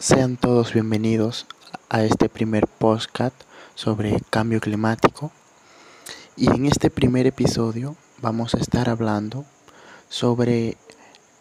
Sean 0.00 0.38
todos 0.38 0.72
bienvenidos 0.72 1.46
a 1.90 2.02
este 2.04 2.30
primer 2.30 2.66
podcast 2.66 3.34
sobre 3.74 4.18
cambio 4.30 4.58
climático. 4.58 5.30
Y 6.38 6.48
en 6.48 6.64
este 6.64 6.88
primer 6.88 7.26
episodio 7.26 7.96
vamos 8.22 8.54
a 8.54 8.60
estar 8.60 8.88
hablando 8.88 9.44
sobre 10.08 10.78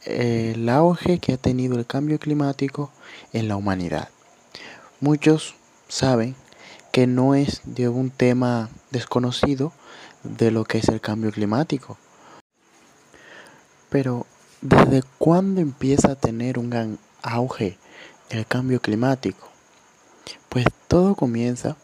eh, 0.03 0.51
el 0.55 0.67
auge 0.67 1.19
que 1.19 1.31
ha 1.31 1.37
tenido 1.37 1.79
el 1.79 1.85
cambio 1.85 2.19
climático 2.19 2.91
en 3.31 3.47
la 3.47 3.55
humanidad. 3.55 4.09
Muchos 4.99 5.55
saben 5.87 6.35
que 6.91 7.07
no 7.07 7.35
es 7.35 7.61
de 7.63 7.87
un 7.87 8.09
tema 8.09 8.69
desconocido 8.91 9.71
de 10.23 10.51
lo 10.51 10.65
que 10.65 10.79
es 10.79 10.89
el 10.89 10.99
cambio 10.99 11.31
climático. 11.31 11.97
Pero 13.87 14.25
¿desde 14.59 15.01
cuándo 15.17 15.61
empieza 15.61 16.11
a 16.11 16.15
tener 16.15 16.59
un 16.59 16.69
gran 16.69 16.99
auge 17.21 17.77
el 18.29 18.45
cambio 18.45 18.81
climático? 18.81 19.47
Pues 20.49 20.65
todo 20.87 21.15
comienza 21.15 21.75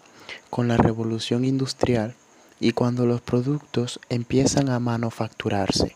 con 0.50 0.68
la 0.68 0.78
revolución 0.78 1.46
industrial 1.46 2.16
y 2.60 2.72
cuando 2.72 3.06
los 3.06 3.22
productos 3.22 4.00
empiezan 4.10 4.70
a 4.70 4.80
manufacturarse. 4.80 5.96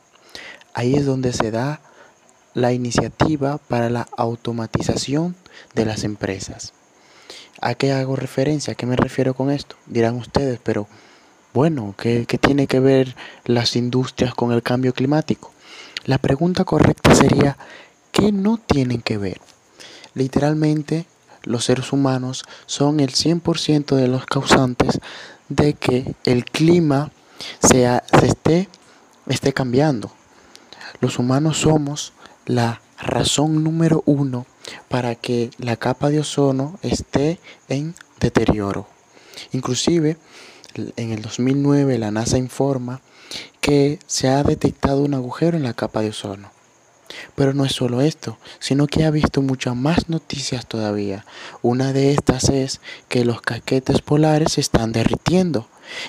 Ahí 0.73 0.95
es 0.95 1.05
donde 1.05 1.33
se 1.33 1.51
da 1.51 1.81
la 2.53 2.73
iniciativa 2.73 3.57
para 3.57 3.89
la 3.89 4.07
automatización 4.17 5.35
de 5.73 5.85
las 5.85 6.03
empresas. 6.03 6.73
¿A 7.61 7.75
qué 7.75 7.91
hago 7.91 8.15
referencia? 8.15 8.73
¿A 8.73 8.75
qué 8.75 8.85
me 8.85 8.95
refiero 8.95 9.33
con 9.33 9.51
esto? 9.51 9.75
Dirán 9.85 10.15
ustedes, 10.15 10.59
pero 10.63 10.87
bueno, 11.53 11.95
¿qué, 11.97 12.25
qué 12.27 12.37
tiene 12.37 12.67
que 12.67 12.79
ver 12.79 13.15
las 13.45 13.75
industrias 13.75 14.33
con 14.33 14.51
el 14.51 14.63
cambio 14.63 14.93
climático? 14.93 15.51
La 16.05 16.17
pregunta 16.17 16.63
correcta 16.63 17.13
sería, 17.15 17.57
¿qué 18.11 18.31
no 18.31 18.57
tienen 18.57 19.01
que 19.01 19.17
ver? 19.17 19.41
Literalmente, 20.13 21.05
los 21.43 21.65
seres 21.65 21.93
humanos 21.93 22.43
son 22.65 22.99
el 22.99 23.11
100% 23.11 23.95
de 23.95 24.07
los 24.07 24.25
causantes 24.25 24.99
de 25.47 25.73
que 25.73 26.15
el 26.25 26.45
clima 26.45 27.11
se 27.61 27.87
esté, 28.23 28.69
esté 29.27 29.53
cambiando. 29.53 30.11
Los 30.99 31.19
humanos 31.19 31.57
somos 31.57 32.13
la 32.45 32.81
razón 32.99 33.63
número 33.63 34.03
uno 34.05 34.45
para 34.87 35.15
que 35.15 35.51
la 35.57 35.77
capa 35.77 36.09
de 36.09 36.19
ozono 36.19 36.77
esté 36.81 37.39
en 37.69 37.95
deterioro. 38.19 38.87
Inclusive, 39.51 40.17
en 40.75 41.11
el 41.11 41.21
2009 41.21 41.97
la 41.97 42.11
NASA 42.11 42.37
informa 42.37 43.01
que 43.61 43.99
se 44.07 44.27
ha 44.27 44.43
detectado 44.43 45.01
un 45.01 45.13
agujero 45.13 45.57
en 45.57 45.63
la 45.63 45.73
capa 45.73 46.01
de 46.01 46.09
ozono. 46.09 46.51
Pero 47.35 47.53
no 47.53 47.65
es 47.65 47.73
solo 47.73 48.01
esto, 48.01 48.37
sino 48.59 48.87
que 48.87 49.05
ha 49.05 49.11
visto 49.11 49.41
muchas 49.41 49.75
más 49.75 50.09
noticias 50.09 50.65
todavía. 50.65 51.25
Una 51.61 51.93
de 51.93 52.13
estas 52.13 52.49
es 52.49 52.81
que 53.07 53.25
los 53.25 53.41
casquetes 53.41 54.01
polares 54.01 54.53
se 54.53 54.61
están 54.61 54.91
derritiendo 54.91 55.67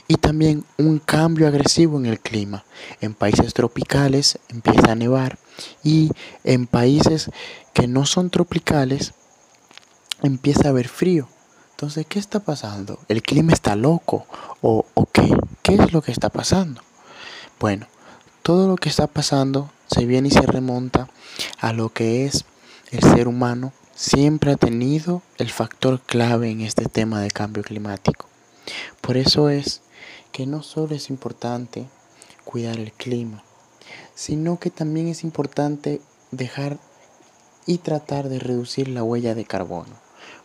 y 0.08 0.16
también 0.16 0.64
un 0.78 0.98
cambio 0.98 1.46
agresivo 1.46 1.98
en 1.98 2.06
el 2.06 2.20
clima. 2.20 2.64
En 3.00 3.14
países 3.14 3.54
tropicales 3.54 4.38
empieza 4.48 4.92
a 4.92 4.96
nevar 4.96 5.38
y 5.82 6.10
en 6.44 6.66
países 6.66 7.30
que 7.72 7.86
no 7.86 8.06
son 8.06 8.30
tropicales 8.30 9.14
empieza 10.22 10.66
a 10.66 10.70
haber 10.70 10.88
frío. 10.88 11.28
Entonces, 11.72 12.04
¿qué 12.06 12.18
está 12.18 12.40
pasando? 12.40 12.98
¿El 13.08 13.22
clima 13.22 13.52
está 13.52 13.74
loco? 13.74 14.26
¿O, 14.60 14.84
o 14.92 15.06
qué? 15.06 15.34
¿Qué 15.62 15.74
es 15.74 15.92
lo 15.92 16.02
que 16.02 16.12
está 16.12 16.28
pasando? 16.28 16.82
Bueno, 17.58 17.86
todo 18.42 18.68
lo 18.68 18.76
que 18.76 18.90
está 18.90 19.06
pasando 19.06 19.70
se 19.91 20.06
viene 20.06 20.28
y 20.28 20.33
se 20.33 20.42
remonta 20.42 21.08
a 21.58 21.72
lo 21.72 21.88
que 21.91 22.24
es 22.24 22.44
el 22.91 23.02
ser 23.02 23.28
humano 23.28 23.72
siempre 23.94 24.53
ha 24.53 24.56
tenido 24.56 25.22
el 25.37 25.50
factor 25.50 26.00
clave 26.00 26.50
en 26.50 26.62
este 26.62 26.87
tema 26.87 27.20
de 27.20 27.31
cambio 27.31 27.62
climático. 27.62 28.26
Por 29.00 29.16
eso 29.16 29.50
es 29.50 29.82
que 30.32 30.47
no 30.47 30.62
solo 30.62 30.94
es 30.94 31.10
importante 31.10 31.87
cuidar 32.44 32.78
el 32.78 32.92
clima, 32.92 33.42
sino 34.14 34.59
que 34.59 34.70
también 34.70 35.09
es 35.09 35.22
importante 35.22 36.00
dejar 36.31 36.78
y 37.66 37.78
tratar 37.78 38.28
de 38.28 38.38
reducir 38.38 38.88
la 38.88 39.03
huella 39.03 39.34
de 39.34 39.44
carbono, 39.44 39.94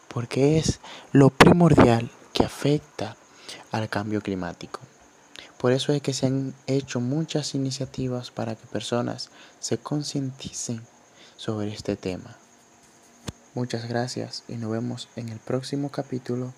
porque 0.07 0.57
es 0.57 0.79
lo 1.11 1.29
primordial 1.29 2.11
que 2.33 2.43
afecta 2.43 3.15
al 3.71 3.89
cambio 3.89 4.21
climático. 4.21 4.81
Por 5.65 5.71
eso 5.71 5.93
es 5.93 6.01
que 6.03 6.13
se 6.13 6.27
han 6.27 6.53
hecho 6.67 6.99
muchas 6.99 7.55
iniciativas 7.55 8.29
para 8.29 8.55
que 8.55 8.67
personas 8.67 9.31
se 9.59 9.79
concienticen 9.79 10.79
sobre 11.37 11.73
este 11.73 11.95
tema. 11.95 12.37
Muchas 13.55 13.89
gracias 13.89 14.43
y 14.47 14.57
nos 14.57 14.69
vemos 14.69 15.09
en 15.15 15.29
el 15.29 15.39
próximo 15.39 15.89
capítulo 15.89 16.53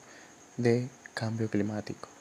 de 0.57 0.89
Cambio 1.13 1.49
Climático. 1.49 2.16